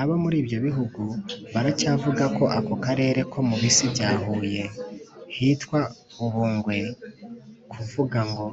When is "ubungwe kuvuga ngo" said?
6.24-8.46